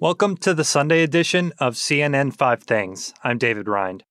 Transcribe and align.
Welcome 0.00 0.38
to 0.38 0.54
the 0.54 0.64
Sunday 0.64 1.02
edition 1.02 1.52
of 1.58 1.74
CNN 1.74 2.34
5 2.34 2.62
Things. 2.62 3.12
I'm 3.22 3.36
David 3.36 3.68
Rind. 3.68 4.02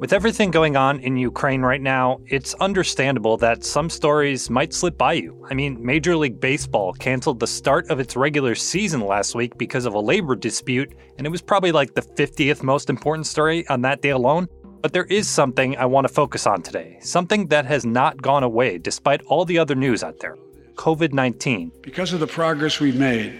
With 0.00 0.14
everything 0.14 0.50
going 0.50 0.76
on 0.78 0.98
in 1.00 1.18
Ukraine 1.18 1.60
right 1.60 1.82
now, 1.82 2.20
it's 2.24 2.54
understandable 2.54 3.36
that 3.36 3.64
some 3.64 3.90
stories 3.90 4.48
might 4.48 4.72
slip 4.72 4.96
by 4.96 5.12
you. 5.12 5.46
I 5.50 5.52
mean, 5.52 5.84
Major 5.84 6.16
League 6.16 6.40
Baseball 6.40 6.94
canceled 6.94 7.38
the 7.38 7.46
start 7.46 7.90
of 7.90 8.00
its 8.00 8.16
regular 8.16 8.54
season 8.54 9.02
last 9.02 9.34
week 9.34 9.58
because 9.58 9.84
of 9.84 9.92
a 9.92 10.00
labor 10.00 10.36
dispute, 10.36 10.94
and 11.18 11.26
it 11.26 11.30
was 11.30 11.42
probably 11.42 11.70
like 11.70 11.94
the 11.94 12.00
50th 12.00 12.62
most 12.62 12.88
important 12.88 13.26
story 13.26 13.68
on 13.68 13.82
that 13.82 14.00
day 14.00 14.08
alone. 14.08 14.48
But 14.80 14.94
there 14.94 15.04
is 15.04 15.28
something 15.28 15.76
I 15.76 15.84
want 15.84 16.08
to 16.08 16.14
focus 16.14 16.46
on 16.46 16.62
today, 16.62 16.96
something 17.02 17.48
that 17.48 17.66
has 17.66 17.84
not 17.84 18.22
gone 18.22 18.42
away 18.42 18.78
despite 18.78 19.20
all 19.26 19.44
the 19.44 19.58
other 19.58 19.74
news 19.74 20.02
out 20.02 20.20
there 20.20 20.38
COVID 20.76 21.12
19. 21.12 21.72
Because 21.82 22.14
of 22.14 22.20
the 22.20 22.26
progress 22.26 22.80
we've 22.80 22.96
made, 22.96 23.38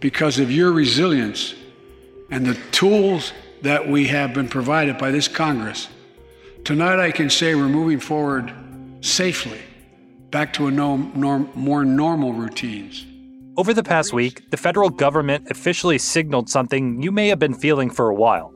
because 0.00 0.38
of 0.38 0.50
your 0.50 0.72
resilience 0.72 1.54
and 2.30 2.44
the 2.44 2.54
tools 2.72 3.32
that 3.62 3.88
we 3.88 4.06
have 4.08 4.34
been 4.34 4.48
provided 4.48 4.98
by 4.98 5.10
this 5.10 5.28
Congress. 5.28 5.88
Tonight, 6.64 6.98
I 6.98 7.10
can 7.10 7.30
say 7.30 7.54
we're 7.54 7.68
moving 7.68 8.00
forward 8.00 8.52
safely 9.00 9.60
back 10.30 10.52
to 10.54 10.66
a 10.66 10.70
norm, 10.70 11.12
norm, 11.14 11.48
more 11.54 11.84
normal 11.84 12.32
routines. 12.32 13.06
Over 13.56 13.72
the 13.72 13.82
past 13.82 14.12
week, 14.12 14.50
the 14.50 14.56
federal 14.56 14.90
government 14.90 15.50
officially 15.50 15.98
signaled 15.98 16.50
something 16.50 17.00
you 17.00 17.10
may 17.10 17.28
have 17.28 17.38
been 17.38 17.54
feeling 17.54 17.88
for 17.88 18.08
a 18.10 18.14
while 18.14 18.52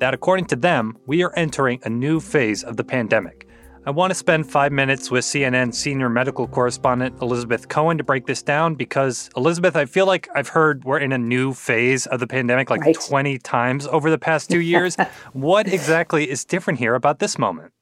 that 0.00 0.14
according 0.14 0.46
to 0.46 0.56
them, 0.56 0.96
we 1.06 1.22
are 1.24 1.32
entering 1.36 1.80
a 1.84 1.88
new 1.88 2.20
phase 2.20 2.62
of 2.62 2.76
the 2.76 2.84
pandemic. 2.84 3.48
I 3.86 3.90
want 3.90 4.10
to 4.10 4.14
spend 4.14 4.50
five 4.50 4.72
minutes 4.72 5.10
with 5.10 5.26
CNN 5.26 5.74
senior 5.74 6.08
medical 6.08 6.48
correspondent 6.48 7.20
Elizabeth 7.20 7.68
Cohen 7.68 7.98
to 7.98 8.04
break 8.04 8.24
this 8.24 8.42
down 8.42 8.76
because, 8.76 9.28
Elizabeth, 9.36 9.76
I 9.76 9.84
feel 9.84 10.06
like 10.06 10.26
I've 10.34 10.48
heard 10.48 10.84
we're 10.84 11.00
in 11.00 11.12
a 11.12 11.18
new 11.18 11.52
phase 11.52 12.06
of 12.06 12.18
the 12.18 12.26
pandemic 12.26 12.70
like 12.70 12.80
right. 12.80 12.98
20 12.98 13.38
times 13.40 13.86
over 13.88 14.10
the 14.10 14.16
past 14.16 14.50
two 14.50 14.62
years. 14.62 14.96
what 15.34 15.68
exactly 15.68 16.30
is 16.30 16.46
different 16.46 16.78
here 16.78 16.94
about 16.94 17.18
this 17.18 17.38
moment? 17.38 17.73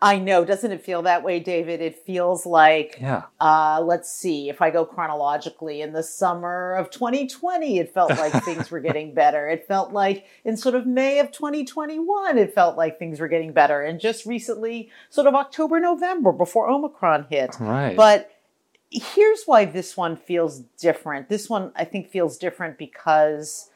I 0.00 0.18
know. 0.18 0.44
Doesn't 0.44 0.72
it 0.72 0.82
feel 0.82 1.02
that 1.02 1.22
way, 1.22 1.40
David? 1.40 1.80
It 1.80 2.04
feels 2.04 2.46
like, 2.46 2.98
yeah. 3.00 3.24
Uh, 3.40 3.80
let's 3.84 4.10
see, 4.10 4.48
if 4.48 4.60
I 4.60 4.70
go 4.70 4.84
chronologically, 4.84 5.80
in 5.80 5.92
the 5.92 6.02
summer 6.02 6.74
of 6.74 6.90
2020, 6.90 7.78
it 7.78 7.92
felt 7.92 8.10
like 8.10 8.32
things 8.44 8.70
were 8.70 8.80
getting 8.80 9.14
better. 9.14 9.48
It 9.48 9.66
felt 9.66 9.92
like 9.92 10.26
in 10.44 10.56
sort 10.56 10.74
of 10.74 10.86
May 10.86 11.18
of 11.20 11.32
2021, 11.32 12.38
it 12.38 12.54
felt 12.54 12.76
like 12.76 12.98
things 12.98 13.20
were 13.20 13.28
getting 13.28 13.52
better. 13.52 13.82
And 13.82 14.00
just 14.00 14.26
recently, 14.26 14.90
sort 15.10 15.26
of 15.26 15.34
October, 15.34 15.80
November, 15.80 16.32
before 16.32 16.68
Omicron 16.68 17.26
hit. 17.30 17.56
Right. 17.60 17.96
But 17.96 18.30
here's 18.90 19.44
why 19.44 19.64
this 19.64 19.96
one 19.96 20.16
feels 20.16 20.60
different. 20.80 21.28
This 21.28 21.48
one, 21.48 21.72
I 21.76 21.84
think, 21.84 22.08
feels 22.08 22.38
different 22.38 22.78
because 22.78 23.70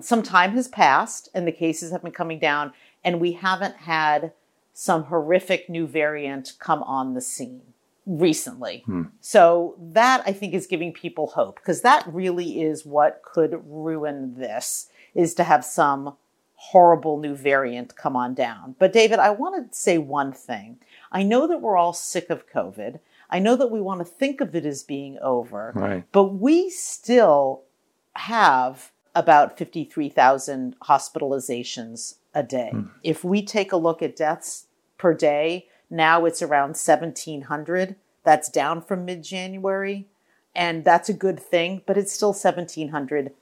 some 0.00 0.22
time 0.22 0.52
has 0.52 0.68
passed 0.68 1.28
and 1.34 1.46
the 1.46 1.52
cases 1.52 1.92
have 1.92 2.02
been 2.02 2.12
coming 2.12 2.38
down, 2.38 2.72
and 3.04 3.20
we 3.20 3.32
haven't 3.32 3.76
had 3.76 4.32
some 4.80 5.02
horrific 5.06 5.68
new 5.68 5.88
variant 5.88 6.52
come 6.60 6.84
on 6.84 7.14
the 7.14 7.20
scene 7.20 7.62
recently. 8.06 8.84
Hmm. 8.86 9.02
So 9.20 9.74
that 9.76 10.22
I 10.24 10.32
think 10.32 10.54
is 10.54 10.68
giving 10.68 10.92
people 10.92 11.26
hope 11.26 11.56
because 11.56 11.80
that 11.80 12.06
really 12.06 12.62
is 12.62 12.86
what 12.86 13.20
could 13.24 13.60
ruin 13.66 14.36
this 14.36 14.88
is 15.16 15.34
to 15.34 15.42
have 15.42 15.64
some 15.64 16.16
horrible 16.54 17.18
new 17.18 17.34
variant 17.34 17.96
come 17.96 18.14
on 18.14 18.34
down. 18.34 18.76
But 18.78 18.92
David, 18.92 19.18
I 19.18 19.30
want 19.30 19.72
to 19.72 19.76
say 19.76 19.98
one 19.98 20.32
thing. 20.32 20.78
I 21.10 21.24
know 21.24 21.48
that 21.48 21.60
we're 21.60 21.76
all 21.76 21.92
sick 21.92 22.30
of 22.30 22.48
COVID. 22.48 23.00
I 23.30 23.40
know 23.40 23.56
that 23.56 23.72
we 23.72 23.80
want 23.80 23.98
to 23.98 24.04
think 24.04 24.40
of 24.40 24.54
it 24.54 24.64
as 24.64 24.84
being 24.84 25.18
over. 25.20 25.72
Right. 25.74 26.04
But 26.12 26.34
we 26.34 26.70
still 26.70 27.64
have 28.12 28.92
about 29.12 29.58
53,000 29.58 30.76
hospitalizations 30.84 32.18
a 32.32 32.44
day. 32.44 32.70
Hmm. 32.70 32.82
If 33.02 33.24
we 33.24 33.44
take 33.44 33.72
a 33.72 33.76
look 33.76 34.02
at 34.02 34.14
deaths 34.14 34.66
per 34.98 35.14
day. 35.14 35.68
Now 35.88 36.24
it's 36.26 36.42
around 36.42 36.70
1700. 36.70 37.96
That's 38.24 38.48
down 38.50 38.82
from 38.82 39.04
mid 39.04 39.22
January. 39.22 40.06
And 40.54 40.84
that's 40.84 41.08
a 41.08 41.14
good 41.14 41.40
thing, 41.40 41.82
but 41.86 41.96
it's 41.96 42.12
still 42.12 42.30
1700 42.30 43.32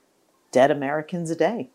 dead 0.51 0.71
Americans 0.71 1.31
a 1.31 1.35
day. 1.35 1.71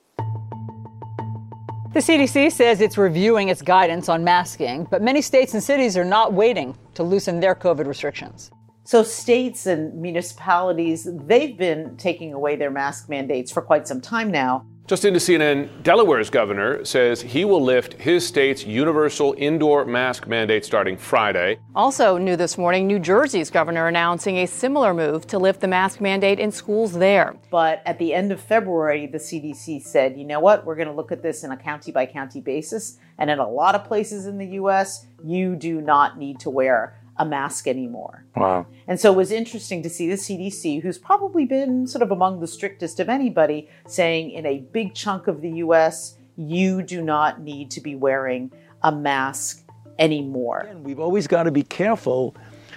The 1.92 2.00
CDC 2.00 2.52
says 2.52 2.80
it's 2.80 2.96
reviewing 2.96 3.48
its 3.48 3.60
guidance 3.60 4.08
on 4.08 4.24
masking, 4.24 4.84
but 4.90 5.02
many 5.02 5.20
states 5.20 5.52
and 5.52 5.62
cities 5.62 5.94
are 5.94 6.06
not 6.06 6.32
waiting 6.32 6.74
to 6.94 7.02
loosen 7.02 7.40
their 7.40 7.54
COVID 7.54 7.86
restrictions. 7.86 8.50
So, 8.84 9.02
states 9.02 9.66
and 9.66 10.00
municipalities, 10.00 11.06
they've 11.06 11.56
been 11.56 11.96
taking 11.98 12.32
away 12.32 12.56
their 12.56 12.70
mask 12.70 13.10
mandates 13.10 13.52
for 13.52 13.60
quite 13.60 13.86
some 13.86 14.00
time 14.00 14.30
now. 14.30 14.66
Just 14.88 15.04
into 15.04 15.20
CNN, 15.20 15.84
Delaware's 15.84 16.28
governor 16.28 16.84
says 16.84 17.22
he 17.22 17.44
will 17.44 17.62
lift 17.62 17.94
his 17.94 18.26
state's 18.26 18.66
universal 18.66 19.32
indoor 19.38 19.84
mask 19.84 20.26
mandate 20.26 20.64
starting 20.64 20.96
Friday. 20.96 21.60
Also 21.76 22.18
new 22.18 22.34
this 22.34 22.58
morning, 22.58 22.88
New 22.88 22.98
Jersey's 22.98 23.48
governor 23.48 23.86
announcing 23.86 24.38
a 24.38 24.46
similar 24.46 24.92
move 24.92 25.24
to 25.28 25.38
lift 25.38 25.60
the 25.60 25.68
mask 25.68 26.00
mandate 26.00 26.40
in 26.40 26.50
schools 26.50 26.94
there. 26.94 27.36
But 27.48 27.80
at 27.86 28.00
the 28.00 28.12
end 28.12 28.32
of 28.32 28.40
February, 28.40 29.06
the 29.06 29.18
CDC 29.18 29.82
said, 29.82 30.18
you 30.18 30.24
know 30.24 30.40
what, 30.40 30.66
we're 30.66 30.76
going 30.76 30.88
to 30.88 30.94
look 30.94 31.12
at 31.12 31.22
this 31.22 31.44
in 31.44 31.52
a 31.52 31.56
county 31.56 31.92
by 31.92 32.04
county 32.04 32.40
basis. 32.40 32.98
And 33.18 33.30
in 33.30 33.38
a 33.38 33.48
lot 33.48 33.76
of 33.76 33.84
places 33.84 34.26
in 34.26 34.36
the 34.36 34.46
US, 34.58 35.06
you 35.24 35.54
do 35.54 35.80
not 35.80 36.18
need 36.18 36.40
to 36.40 36.50
wear 36.50 36.98
a 37.16 37.24
mask 37.24 37.66
anymore. 37.66 38.24
Wow. 38.36 38.66
And 38.86 38.98
so 38.98 39.12
it 39.12 39.16
was 39.16 39.30
interesting 39.30 39.82
to 39.82 39.90
see 39.90 40.08
the 40.08 40.14
CDC, 40.14 40.82
who's 40.82 40.98
probably 40.98 41.44
been 41.44 41.86
sort 41.86 42.02
of 42.02 42.10
among 42.10 42.40
the 42.40 42.46
strictest 42.46 43.00
of 43.00 43.08
anybody, 43.08 43.68
saying 43.86 44.30
in 44.30 44.46
a 44.46 44.60
big 44.60 44.94
chunk 44.94 45.26
of 45.26 45.40
the 45.40 45.50
US, 45.50 46.16
you 46.36 46.82
do 46.82 47.02
not 47.02 47.40
need 47.40 47.70
to 47.72 47.80
be 47.80 47.94
wearing 47.94 48.50
a 48.82 48.90
mask 48.90 49.64
anymore. 49.98 50.60
And 50.60 50.84
we've 50.84 51.00
always 51.00 51.26
got 51.26 51.44
to 51.44 51.50
be 51.50 51.62
careful 51.62 52.34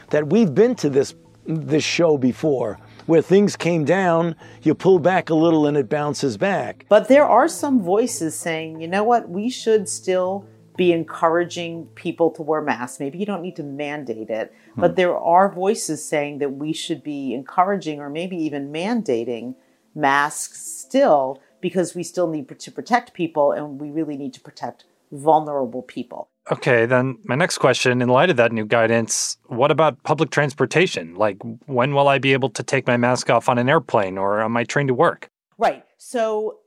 that 0.09 0.27
we've 0.27 0.53
been 0.53 0.75
to 0.75 0.89
this 0.89 1.15
this 1.47 1.83
show 1.83 2.17
before 2.17 2.79
where 3.05 3.21
things 3.21 3.55
came 3.55 3.85
down, 3.85 4.35
you 4.63 4.73
pull 4.73 4.97
back 4.97 5.29
a 5.29 5.35
little 5.35 5.67
and 5.67 5.77
it 5.77 5.87
bounces 5.87 6.37
back. 6.37 6.85
But 6.89 7.07
there 7.07 7.25
are 7.25 7.47
some 7.47 7.81
voices 7.81 8.35
saying, 8.35 8.81
you 8.81 8.87
know 8.87 9.03
what, 9.03 9.29
we 9.29 9.49
should 9.49 9.87
still 9.87 10.47
be 10.75 10.91
encouraging 10.91 11.87
people 11.95 12.31
to 12.31 12.41
wear 12.41 12.61
masks. 12.61 12.99
Maybe 12.99 13.17
you 13.17 13.25
don't 13.25 13.41
need 13.41 13.55
to 13.57 13.63
mandate 13.63 14.29
it, 14.29 14.53
hmm. 14.73 14.81
but 14.81 14.95
there 14.95 15.17
are 15.17 15.51
voices 15.51 16.07
saying 16.07 16.39
that 16.39 16.53
we 16.53 16.73
should 16.73 17.03
be 17.03 17.33
encouraging 17.33 17.99
or 17.99 18.09
maybe 18.09 18.35
even 18.37 18.71
mandating 18.71 19.55
masks 19.93 20.61
still 20.61 21.41
because 21.61 21.95
we 21.95 22.03
still 22.03 22.27
need 22.27 22.47
to 22.59 22.71
protect 22.71 23.13
people 23.13 23.51
and 23.51 23.79
we 23.79 23.89
really 23.89 24.17
need 24.17 24.33
to 24.33 24.41
protect 24.41 24.85
vulnerable 25.11 25.81
people. 25.81 26.29
Okay, 26.51 26.85
then 26.85 27.17
my 27.23 27.33
next 27.33 27.57
question 27.57 28.03
in 28.03 28.09
light 28.09 28.29
of 28.29 28.37
that 28.37 28.51
new 28.51 28.65
guidance, 28.65 29.37
what 29.45 29.71
about 29.71 30.03
public 30.03 30.29
transportation? 30.29 31.15
Like, 31.15 31.37
when 31.65 31.95
will 31.95 32.07
I 32.07 32.19
be 32.19 32.33
able 32.33 32.49
to 32.51 32.61
take 32.61 32.85
my 32.85 32.97
mask 32.97 33.31
off 33.31 33.49
on 33.49 33.57
an 33.57 33.67
airplane 33.67 34.17
or 34.19 34.41
on 34.41 34.51
my 34.51 34.63
train 34.63 34.85
to 34.87 34.93
work? 34.93 35.29
Right. 35.57 35.83
So, 35.97 36.59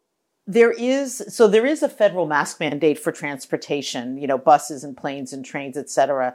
there 0.48 0.72
is 0.72 1.22
so 1.28 1.46
there 1.46 1.66
is 1.66 1.82
a 1.82 1.90
federal 1.90 2.24
mask 2.24 2.58
mandate 2.58 2.98
for 2.98 3.12
transportation, 3.12 4.16
you 4.16 4.26
know, 4.26 4.38
buses 4.38 4.82
and 4.82 4.96
planes 4.96 5.34
and 5.34 5.44
trains, 5.44 5.76
et 5.76 5.90
cetera, 5.90 6.34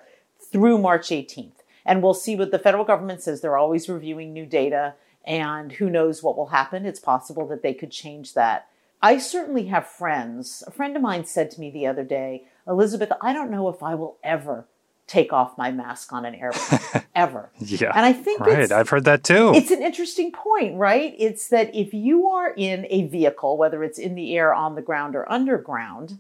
through 0.52 0.78
March 0.78 1.08
18th. 1.08 1.64
And 1.84 2.02
we'll 2.02 2.14
see 2.14 2.36
what 2.36 2.52
the 2.52 2.60
federal 2.60 2.86
government 2.86 3.24
says. 3.24 3.42
They're 3.42 3.58
always 3.58 3.90
reviewing 3.90 4.32
new 4.32 4.46
data, 4.46 4.94
and 5.26 5.74
who 5.74 5.90
knows 5.90 6.22
what 6.22 6.38
will 6.38 6.48
happen. 6.48 6.86
It's 6.86 7.00
possible 7.00 7.48
that 7.48 7.64
they 7.64 7.74
could 7.74 7.92
change 7.92 8.36
that. 8.36 8.68
I 9.02 9.18
certainly 9.18 9.66
have 9.66 9.88
friends. 9.88 10.64
A 10.68 10.72
friend 10.72 10.96
of 10.96 11.02
mine 11.02 11.26
said 11.26 11.50
to 11.52 11.60
me 11.60 11.72
the 11.72 11.88
other 11.88 12.04
day, 12.04 12.46
Elizabeth, 12.68 13.12
I 13.20 13.34
don't 13.34 13.52
know 13.52 13.68
if 13.68 13.82
I 13.82 13.96
will 13.96 14.18
ever 14.24 14.66
take 15.08 15.34
off 15.34 15.58
my 15.58 15.72
mask 15.72 16.14
on 16.14 16.26
an 16.26 16.36
airplane 16.36 17.04
ever. 17.16 17.52
yeah. 17.60 17.92
And 17.96 18.06
I 18.06 18.14
think 18.14 18.40
right. 18.40 18.72
I've 18.72 18.90
heard 18.90 19.06
that 19.06 19.24
too. 19.24 19.52
It's 19.54 19.72
an 19.72 19.82
interesting 19.82 20.32
point, 20.32 20.78
right? 20.78 21.14
It's 21.18 21.50
that 21.50 21.74
if 21.76 21.94
you 21.94 22.28
are 22.28 22.54
in 22.56 22.88
a 22.90 23.08
vehicle, 23.08 23.58
whether 23.58 23.84
it's 23.84 24.00
in 24.00 24.16
the 24.16 24.36
air, 24.36 24.54
on 24.54 24.76
the 24.76 24.82
ground, 24.82 25.16
or 25.16 25.30
underground, 25.32 26.20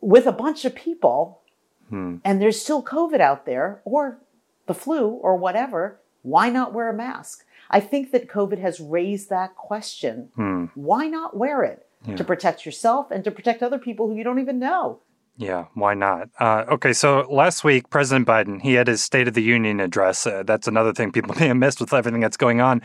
with 0.00 0.26
a 0.26 0.32
bunch 0.32 0.64
of 0.64 0.74
people, 0.74 1.40
hmm. 1.88 2.16
and 2.24 2.40
there's 2.40 2.60
still 2.60 2.82
COVID 2.82 3.20
out 3.20 3.46
there, 3.46 3.80
or 3.84 4.18
the 4.66 4.74
flu, 4.74 5.08
or 5.08 5.36
whatever, 5.36 5.98
why 6.22 6.50
not 6.50 6.74
wear 6.74 6.90
a 6.90 6.94
mask? 6.94 7.44
I 7.70 7.80
think 7.80 8.12
that 8.12 8.28
COVID 8.28 8.58
has 8.58 8.78
raised 8.78 9.30
that 9.30 9.56
question. 9.56 10.30
Hmm. 10.36 10.66
Why 10.74 11.06
not 11.06 11.36
wear 11.36 11.62
it? 11.64 11.86
Yeah. 12.06 12.16
To 12.16 12.24
protect 12.24 12.64
yourself 12.64 13.10
and 13.10 13.24
to 13.24 13.32
protect 13.32 13.62
other 13.62 13.78
people 13.78 14.06
who 14.06 14.14
you 14.14 14.22
don't 14.22 14.38
even 14.38 14.60
know. 14.60 15.00
Yeah, 15.38 15.66
why 15.74 15.92
not? 15.92 16.30
Uh, 16.40 16.64
okay, 16.68 16.94
so 16.94 17.26
last 17.30 17.62
week, 17.62 17.90
President 17.90 18.26
Biden, 18.26 18.60
he 18.60 18.74
had 18.74 18.86
his 18.86 19.02
State 19.02 19.28
of 19.28 19.34
the 19.34 19.42
Union 19.42 19.80
address. 19.80 20.26
Uh, 20.26 20.42
that's 20.46 20.66
another 20.66 20.94
thing 20.94 21.12
people 21.12 21.34
may 21.38 21.48
have 21.48 21.56
missed 21.56 21.80
with 21.80 21.92
everything 21.92 22.20
that's 22.20 22.38
going 22.38 22.60
on. 22.60 22.80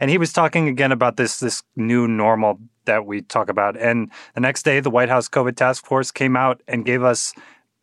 And 0.00 0.10
he 0.10 0.18
was 0.18 0.32
talking 0.32 0.66
again 0.66 0.90
about 0.90 1.16
this, 1.16 1.38
this 1.38 1.62
new 1.76 2.08
normal 2.08 2.58
that 2.86 3.06
we 3.06 3.22
talk 3.22 3.48
about. 3.48 3.76
And 3.76 4.10
the 4.34 4.40
next 4.40 4.64
day, 4.64 4.80
the 4.80 4.90
White 4.90 5.08
House 5.08 5.28
COVID 5.28 5.54
task 5.54 5.86
force 5.86 6.10
came 6.10 6.36
out 6.36 6.60
and 6.66 6.84
gave 6.84 7.04
us, 7.04 7.32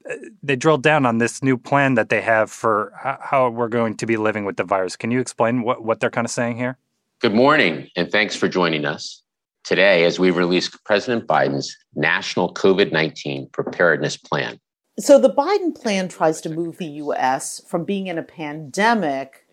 uh, 0.09 0.15
they 0.43 0.57
drilled 0.57 0.83
down 0.83 1.05
on 1.05 1.19
this 1.19 1.41
new 1.41 1.57
plan 1.57 1.93
that 1.93 2.09
they 2.09 2.21
have 2.21 2.51
for 2.51 2.91
how 3.21 3.49
we're 3.49 3.69
going 3.69 3.95
to 3.97 4.05
be 4.05 4.17
living 4.17 4.43
with 4.43 4.57
the 4.57 4.65
virus. 4.65 4.97
Can 4.97 5.11
you 5.11 5.21
explain 5.21 5.61
what, 5.61 5.85
what 5.85 6.01
they're 6.01 6.09
kind 6.09 6.25
of 6.25 6.31
saying 6.31 6.57
here? 6.57 6.77
Good 7.21 7.33
morning, 7.33 7.89
and 7.95 8.11
thanks 8.11 8.35
for 8.35 8.47
joining 8.47 8.85
us 8.85 9.23
today 9.63 10.05
as 10.05 10.19
we 10.19 10.31
release 10.31 10.69
President 10.85 11.27
Biden's 11.27 11.75
National 11.95 12.53
COVID 12.53 12.91
19 12.91 13.49
Preparedness 13.51 14.17
Plan. 14.17 14.59
So, 14.99 15.19
the 15.19 15.29
Biden 15.29 15.79
plan 15.79 16.09
tries 16.09 16.41
to 16.41 16.49
move 16.49 16.77
the 16.77 16.85
U.S. 16.85 17.61
from 17.67 17.85
being 17.85 18.07
in 18.07 18.17
a 18.17 18.23
pandemic 18.23 19.45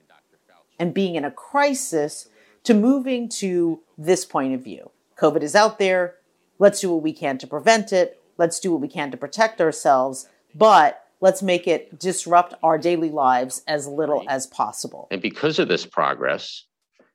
and 0.79 0.93
being 0.93 1.14
in 1.14 1.25
a 1.25 1.31
crisis 1.31 2.29
to 2.64 2.75
moving 2.75 3.29
to 3.29 3.81
this 3.97 4.25
point 4.25 4.55
of 4.55 4.62
view. 4.62 4.91
COVID 5.19 5.43
is 5.43 5.55
out 5.55 5.79
there. 5.79 6.17
Let's 6.59 6.81
do 6.81 6.93
what 6.93 7.02
we 7.02 7.12
can 7.12 7.38
to 7.38 7.47
prevent 7.47 7.93
it. 7.93 8.20
Let's 8.38 8.61
do 8.61 8.73
what 8.73 8.81
we 8.81 8.88
can 8.88 9.11
to 9.12 9.17
protect 9.17 9.61
ourselves. 9.61 10.29
But 10.55 11.05
let's 11.20 11.43
make 11.43 11.67
it 11.67 11.99
disrupt 11.99 12.55
our 12.62 12.79
daily 12.79 13.11
lives 13.11 13.62
as 13.67 13.87
little 13.87 14.25
as 14.29 14.47
possible. 14.47 15.09
And 15.11 15.23
because 15.23 15.59
of 15.59 15.69
this 15.69 15.87
progress, 15.87 16.64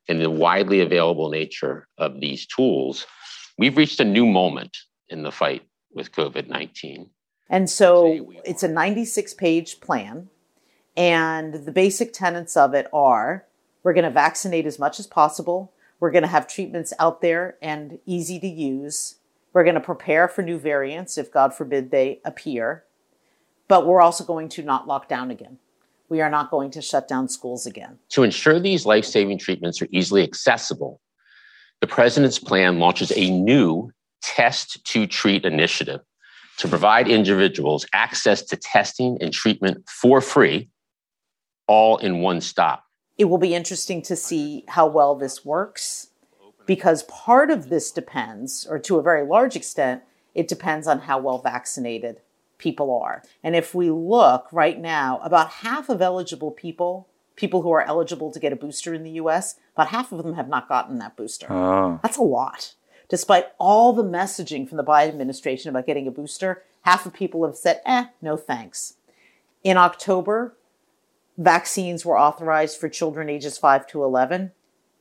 and 0.08 0.20
the 0.20 0.30
widely 0.30 0.80
available 0.80 1.30
nature 1.30 1.86
of 1.98 2.20
these 2.20 2.46
tools, 2.46 3.06
we've 3.58 3.76
reached 3.76 4.00
a 4.00 4.04
new 4.04 4.26
moment 4.26 4.76
in 5.08 5.22
the 5.22 5.32
fight 5.32 5.62
with 5.92 6.12
COVID 6.12 6.48
19. 6.48 7.08
And 7.50 7.68
so 7.68 8.32
it's 8.44 8.62
a 8.62 8.68
96 8.68 9.34
page 9.34 9.80
plan. 9.80 10.28
And 10.96 11.54
the 11.54 11.72
basic 11.72 12.12
tenets 12.12 12.56
of 12.56 12.74
it 12.74 12.88
are 12.92 13.46
we're 13.82 13.92
going 13.94 14.04
to 14.04 14.10
vaccinate 14.10 14.66
as 14.66 14.78
much 14.78 14.98
as 14.98 15.06
possible. 15.06 15.72
We're 16.00 16.10
going 16.10 16.22
to 16.22 16.28
have 16.28 16.46
treatments 16.46 16.92
out 16.98 17.20
there 17.20 17.56
and 17.62 17.98
easy 18.06 18.38
to 18.40 18.48
use. 18.48 19.16
We're 19.52 19.64
going 19.64 19.74
to 19.74 19.80
prepare 19.80 20.28
for 20.28 20.42
new 20.42 20.58
variants 20.58 21.18
if, 21.18 21.30
God 21.30 21.54
forbid, 21.54 21.90
they 21.90 22.20
appear. 22.24 22.84
But 23.68 23.86
we're 23.86 24.00
also 24.00 24.24
going 24.24 24.48
to 24.50 24.62
not 24.62 24.86
lock 24.86 25.08
down 25.08 25.30
again 25.30 25.58
we 26.12 26.20
are 26.20 26.28
not 26.28 26.50
going 26.50 26.70
to 26.70 26.82
shut 26.82 27.08
down 27.08 27.26
schools 27.26 27.64
again. 27.64 27.98
To 28.10 28.22
ensure 28.22 28.60
these 28.60 28.84
life 28.84 29.06
saving 29.06 29.38
treatments 29.38 29.80
are 29.80 29.88
easily 29.90 30.22
accessible, 30.22 31.00
the 31.80 31.86
president's 31.86 32.38
plan 32.38 32.78
launches 32.78 33.10
a 33.16 33.30
new 33.30 33.90
test 34.22 34.84
to 34.84 35.06
treat 35.06 35.46
initiative 35.46 36.00
to 36.58 36.68
provide 36.68 37.08
individuals 37.08 37.86
access 37.94 38.42
to 38.42 38.58
testing 38.58 39.16
and 39.22 39.32
treatment 39.32 39.88
for 39.88 40.20
free, 40.20 40.68
all 41.66 41.96
in 41.96 42.20
one 42.20 42.42
stop. 42.42 42.84
It 43.16 43.24
will 43.24 43.38
be 43.38 43.54
interesting 43.54 44.02
to 44.02 44.14
see 44.14 44.66
how 44.68 44.86
well 44.86 45.14
this 45.14 45.46
works 45.46 46.08
because 46.66 47.04
part 47.04 47.50
of 47.50 47.70
this 47.70 47.90
depends, 47.90 48.66
or 48.68 48.78
to 48.80 48.98
a 48.98 49.02
very 49.02 49.26
large 49.26 49.56
extent, 49.56 50.02
it 50.34 50.46
depends 50.46 50.86
on 50.86 51.00
how 51.00 51.18
well 51.18 51.38
vaccinated 51.38 52.20
people 52.62 52.96
are. 53.02 53.22
And 53.42 53.56
if 53.56 53.74
we 53.74 53.90
look 53.90 54.46
right 54.52 54.78
now, 54.78 55.20
about 55.22 55.50
half 55.50 55.88
of 55.88 56.00
eligible 56.00 56.52
people, 56.52 57.08
people 57.34 57.62
who 57.62 57.72
are 57.72 57.82
eligible 57.82 58.30
to 58.30 58.38
get 58.38 58.52
a 58.52 58.56
booster 58.56 58.94
in 58.94 59.02
the 59.02 59.10
US, 59.22 59.56
about 59.74 59.88
half 59.88 60.12
of 60.12 60.22
them 60.22 60.34
have 60.34 60.48
not 60.48 60.68
gotten 60.68 60.98
that 60.98 61.16
booster. 61.16 61.52
Oh. 61.52 61.98
That's 62.02 62.16
a 62.16 62.22
lot. 62.22 62.74
Despite 63.08 63.46
all 63.58 63.92
the 63.92 64.04
messaging 64.04 64.66
from 64.68 64.76
the 64.76 64.84
Biden 64.84 65.08
administration 65.08 65.68
about 65.68 65.86
getting 65.86 66.06
a 66.06 66.12
booster, 66.12 66.62
half 66.82 67.04
of 67.04 67.12
people 67.12 67.44
have 67.44 67.56
said, 67.56 67.80
eh, 67.84 68.06
no 68.22 68.36
thanks. 68.36 68.94
In 69.64 69.76
October, 69.76 70.56
vaccines 71.36 72.06
were 72.06 72.18
authorized 72.18 72.78
for 72.78 72.88
children 72.88 73.28
ages 73.28 73.58
5 73.58 73.86
to 73.88 74.04
11. 74.04 74.52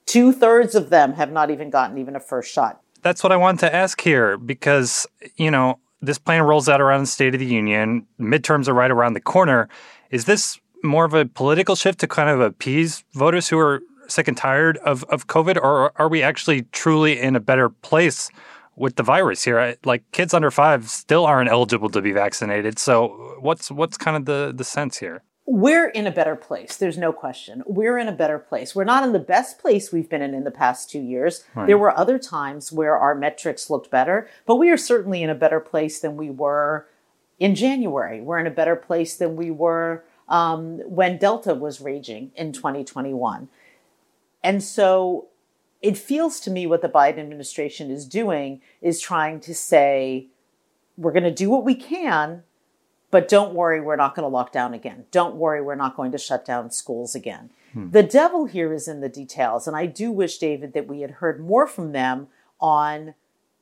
Two 0.05 0.33
thirds 0.33 0.73
of 0.73 0.89
them 0.89 1.13
have 1.13 1.31
not 1.31 1.51
even 1.51 1.69
gotten 1.69 1.97
even 1.97 2.15
a 2.15 2.19
first 2.19 2.51
shot. 2.51 2.81
That's 3.01 3.23
what 3.23 3.31
I 3.31 3.37
want 3.37 3.59
to 3.61 3.73
ask 3.73 4.01
here 4.01 4.37
because, 4.37 5.07
you 5.35 5.49
know, 5.49 5.79
this 6.01 6.17
plan 6.17 6.43
rolls 6.43 6.67
out 6.67 6.81
around 6.81 7.01
the 7.01 7.07
State 7.07 7.33
of 7.33 7.39
the 7.39 7.45
Union. 7.45 8.05
Midterms 8.19 8.67
are 8.67 8.73
right 8.73 8.91
around 8.91 9.13
the 9.13 9.21
corner. 9.21 9.69
Is 10.09 10.25
this 10.25 10.59
more 10.83 11.05
of 11.05 11.13
a 11.13 11.25
political 11.25 11.75
shift 11.75 11.99
to 11.99 12.07
kind 12.07 12.29
of 12.29 12.41
appease 12.41 13.03
voters 13.13 13.49
who 13.49 13.59
are 13.59 13.81
sick 14.07 14.27
and 14.27 14.35
tired 14.35 14.77
of, 14.79 15.03
of 15.05 15.27
COVID, 15.27 15.57
or 15.57 15.93
are 15.99 16.09
we 16.09 16.21
actually 16.21 16.63
truly 16.71 17.19
in 17.19 17.35
a 17.35 17.39
better 17.39 17.69
place 17.69 18.29
with 18.75 18.95
the 18.95 19.03
virus 19.03 19.43
here? 19.43 19.75
Like 19.85 20.03
kids 20.11 20.33
under 20.33 20.51
five 20.51 20.89
still 20.89 21.25
aren't 21.25 21.49
eligible 21.49 21.89
to 21.89 22.01
be 22.01 22.11
vaccinated. 22.11 22.79
So 22.79 23.37
what's 23.39 23.71
what's 23.71 23.97
kind 23.97 24.17
of 24.17 24.25
the 24.25 24.53
the 24.55 24.63
sense 24.63 24.97
here? 24.97 25.23
We're 25.51 25.89
in 25.89 26.07
a 26.07 26.11
better 26.11 26.37
place. 26.37 26.77
There's 26.77 26.97
no 26.97 27.11
question. 27.11 27.61
We're 27.65 27.97
in 27.97 28.07
a 28.07 28.13
better 28.13 28.39
place. 28.39 28.73
We're 28.73 28.85
not 28.85 29.03
in 29.03 29.11
the 29.11 29.19
best 29.19 29.59
place 29.59 29.91
we've 29.91 30.09
been 30.09 30.21
in 30.21 30.33
in 30.33 30.45
the 30.45 30.51
past 30.51 30.89
two 30.89 31.01
years. 31.01 31.43
Right. 31.53 31.67
There 31.67 31.77
were 31.77 31.97
other 31.97 32.17
times 32.17 32.71
where 32.71 32.97
our 32.97 33.13
metrics 33.13 33.69
looked 33.69 33.91
better, 33.91 34.29
but 34.45 34.55
we 34.55 34.69
are 34.69 34.77
certainly 34.77 35.21
in 35.21 35.29
a 35.29 35.35
better 35.35 35.59
place 35.59 35.99
than 35.99 36.15
we 36.15 36.29
were 36.29 36.87
in 37.37 37.53
January. 37.53 38.21
We're 38.21 38.39
in 38.39 38.47
a 38.47 38.51
better 38.51 38.77
place 38.77 39.17
than 39.17 39.35
we 39.35 39.51
were 39.51 40.05
um, 40.29 40.79
when 40.85 41.17
Delta 41.17 41.53
was 41.53 41.81
raging 41.81 42.31
in 42.37 42.53
2021. 42.53 43.49
And 44.41 44.63
so 44.63 45.27
it 45.81 45.97
feels 45.97 46.39
to 46.41 46.49
me 46.49 46.65
what 46.65 46.81
the 46.81 46.87
Biden 46.87 47.19
administration 47.19 47.91
is 47.91 48.05
doing 48.05 48.61
is 48.81 49.01
trying 49.01 49.41
to 49.41 49.53
say, 49.53 50.27
we're 50.95 51.11
going 51.11 51.23
to 51.23 51.31
do 51.31 51.49
what 51.49 51.65
we 51.65 51.75
can 51.75 52.43
but 53.11 53.27
don't 53.27 53.53
worry, 53.53 53.81
we're 53.81 53.97
not 53.97 54.15
going 54.15 54.23
to 54.23 54.33
lock 54.33 54.53
down 54.53 54.73
again. 54.73 55.05
Don't 55.11 55.35
worry, 55.35 55.61
we're 55.61 55.75
not 55.75 55.97
going 55.97 56.13
to 56.13 56.17
shut 56.17 56.45
down 56.45 56.71
schools 56.71 57.13
again. 57.13 57.51
Hmm. 57.73 57.91
The 57.91 58.03
devil 58.03 58.45
here 58.45 58.73
is 58.73 58.87
in 58.87 59.01
the 59.01 59.09
details. 59.09 59.67
And 59.67 59.75
I 59.75 59.85
do 59.85 60.11
wish, 60.11 60.37
David, 60.37 60.73
that 60.73 60.87
we 60.87 61.01
had 61.01 61.11
heard 61.11 61.39
more 61.39 61.67
from 61.67 61.91
them 61.91 62.27
on 62.59 63.13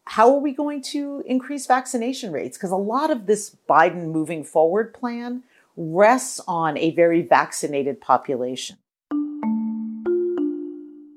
how 0.05 0.33
are 0.33 0.39
we 0.39 0.53
going 0.53 0.81
to 0.83 1.23
increase 1.25 1.65
vaccination 1.65 2.31
rates? 2.31 2.57
Because 2.57 2.71
a 2.71 2.77
lot 2.77 3.09
of 3.11 3.25
this 3.25 3.55
Biden 3.67 4.11
moving 4.11 4.43
forward 4.43 4.93
plan 4.93 5.43
rests 5.75 6.39
on 6.47 6.77
a 6.77 6.91
very 6.91 7.21
vaccinated 7.21 8.01
population. 8.01 8.77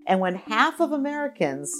And 0.06 0.20
when 0.20 0.34
half 0.34 0.80
of 0.80 0.92
Americans 0.92 1.74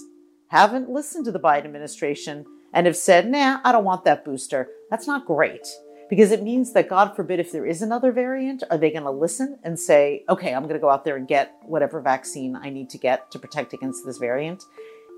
haven't 0.49 0.91
listened 0.91 1.25
to 1.27 1.33
the 1.33 1.41
Biden 1.41 1.65
administration 1.65 2.45
and 2.73 2.87
have 2.87 2.97
said, 2.97 3.31
nah, 3.31 3.61
I 3.65 3.73
don't 3.73 3.85
want 3.85 4.05
that 4.05 4.25
booster, 4.25 4.69
that's 4.91 5.07
not 5.07 5.27
great 5.27 5.67
because 6.13 6.31
it 6.31 6.43
means 6.43 6.75
that 6.75 6.91
God 6.91 7.17
forbid 7.17 7.41
if 7.41 7.53
there 7.53 7.65
is 7.65 7.81
another 7.81 8.13
variant, 8.13 8.63
are 8.71 8.77
they 8.77 8.91
going 8.91 9.05
to 9.05 9.11
listen 9.11 9.59
and 9.63 9.81
say, 9.81 10.25
okay, 10.29 10.53
I'm 10.53 10.65
going 10.65 10.75
to 10.75 10.79
go 10.79 10.91
out 10.91 11.07
there 11.07 11.17
and 11.17 11.27
get 11.27 11.57
whatever 11.63 12.03
vaccine 12.03 12.55
I 12.55 12.69
need 12.69 12.91
to 12.91 12.99
get 12.99 13.31
to 13.31 13.39
protect 13.39 13.73
against 13.73 14.05
this 14.05 14.19
variant? 14.19 14.63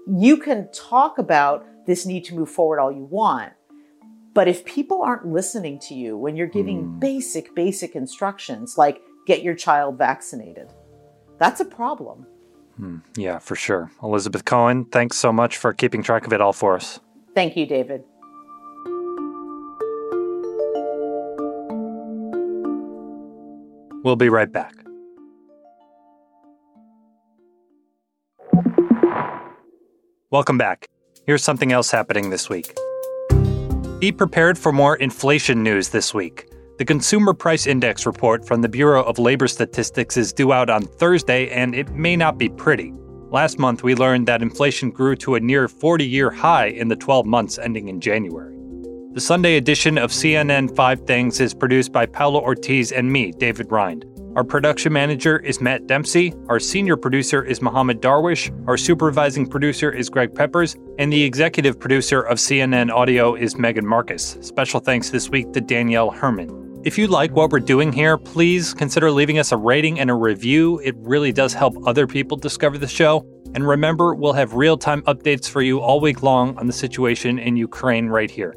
You 0.06 0.36
can 0.36 0.70
talk 0.70 1.18
about 1.18 1.66
this 1.84 2.06
need 2.06 2.24
to 2.26 2.36
move 2.36 2.48
forward 2.48 2.78
all 2.78 2.92
you 2.92 3.02
want. 3.06 3.54
But 4.34 4.46
if 4.46 4.64
people 4.64 5.02
aren't 5.02 5.26
listening 5.26 5.80
to 5.80 5.94
you 5.94 6.16
when 6.16 6.36
you're 6.36 6.46
giving 6.46 6.84
mm. 6.84 7.00
basic, 7.00 7.56
basic 7.56 7.96
instructions 7.96 8.78
like 8.78 9.02
get 9.26 9.42
your 9.42 9.56
child 9.56 9.98
vaccinated, 9.98 10.72
that's 11.38 11.58
a 11.58 11.64
problem. 11.64 12.24
Hmm. 12.76 12.98
Yeah, 13.16 13.40
for 13.40 13.56
sure. 13.56 13.90
Elizabeth 14.00 14.44
Cohen, 14.44 14.84
thanks 14.84 15.16
so 15.16 15.32
much 15.32 15.56
for 15.56 15.72
keeping 15.72 16.04
track 16.04 16.24
of 16.24 16.32
it 16.32 16.40
all 16.40 16.52
for 16.52 16.76
us. 16.76 17.00
Thank 17.34 17.56
you, 17.56 17.66
David. 17.66 18.04
We'll 24.04 24.16
be 24.16 24.28
right 24.28 24.52
back. 24.52 24.74
Welcome 30.30 30.58
back. 30.58 30.86
Here's 31.26 31.42
something 31.42 31.72
else 31.72 31.90
happening 31.90 32.28
this 32.28 32.50
week. 32.50 32.76
Be 34.00 34.12
prepared 34.12 34.58
for 34.58 34.72
more 34.72 34.96
inflation 34.96 35.62
news 35.62 35.88
this 35.88 36.12
week. 36.12 36.50
The 36.76 36.84
Consumer 36.84 37.32
Price 37.32 37.66
Index 37.66 38.04
report 38.04 38.46
from 38.46 38.60
the 38.60 38.68
Bureau 38.68 39.02
of 39.04 39.18
Labor 39.18 39.48
Statistics 39.48 40.18
is 40.18 40.34
due 40.34 40.52
out 40.52 40.68
on 40.68 40.82
Thursday, 40.82 41.48
and 41.48 41.74
it 41.74 41.90
may 41.90 42.14
not 42.14 42.36
be 42.36 42.50
pretty. 42.50 42.92
Last 43.30 43.58
month, 43.58 43.82
we 43.82 43.94
learned 43.94 44.28
that 44.28 44.42
inflation 44.42 44.90
grew 44.90 45.16
to 45.16 45.36
a 45.36 45.40
near 45.40 45.66
40 45.66 46.04
year 46.06 46.30
high 46.30 46.66
in 46.66 46.88
the 46.88 46.96
12 46.96 47.24
months 47.24 47.58
ending 47.58 47.88
in 47.88 48.00
January. 48.00 48.54
The 49.14 49.20
Sunday 49.20 49.58
edition 49.58 49.96
of 49.96 50.10
CNN 50.10 50.74
5 50.74 51.06
Things 51.06 51.38
is 51.38 51.54
produced 51.54 51.92
by 51.92 52.04
Paolo 52.04 52.40
Ortiz 52.40 52.90
and 52.90 53.12
me, 53.12 53.30
David 53.30 53.70
Rind. 53.70 54.04
Our 54.34 54.42
production 54.42 54.92
manager 54.92 55.38
is 55.38 55.60
Matt 55.60 55.86
Dempsey, 55.86 56.34
our 56.48 56.58
senior 56.58 56.96
producer 56.96 57.44
is 57.44 57.62
Mohammed 57.62 58.02
Darwish, 58.02 58.50
our 58.66 58.76
supervising 58.76 59.46
producer 59.46 59.92
is 59.92 60.10
Greg 60.10 60.34
Peppers, 60.34 60.74
and 60.98 61.12
the 61.12 61.22
executive 61.22 61.78
producer 61.78 62.22
of 62.22 62.38
CNN 62.38 62.90
Audio 62.90 63.36
is 63.36 63.56
Megan 63.56 63.86
Marcus. 63.86 64.36
Special 64.40 64.80
thanks 64.80 65.10
this 65.10 65.30
week 65.30 65.52
to 65.52 65.60
Danielle 65.60 66.10
Herman. 66.10 66.82
If 66.82 66.98
you 66.98 67.06
like 67.06 67.30
what 67.36 67.52
we're 67.52 67.60
doing 67.60 67.92
here, 67.92 68.18
please 68.18 68.74
consider 68.74 69.12
leaving 69.12 69.38
us 69.38 69.52
a 69.52 69.56
rating 69.56 70.00
and 70.00 70.10
a 70.10 70.14
review. 70.14 70.80
It 70.80 70.96
really 70.98 71.30
does 71.30 71.54
help 71.54 71.76
other 71.86 72.08
people 72.08 72.36
discover 72.36 72.78
the 72.78 72.88
show. 72.88 73.24
And 73.54 73.64
remember, 73.64 74.16
we'll 74.16 74.32
have 74.32 74.54
real 74.54 74.76
time 74.76 75.02
updates 75.02 75.48
for 75.48 75.62
you 75.62 75.78
all 75.78 76.00
week 76.00 76.24
long 76.24 76.58
on 76.58 76.66
the 76.66 76.72
situation 76.72 77.38
in 77.38 77.56
Ukraine 77.56 78.08
right 78.08 78.28
here. 78.28 78.56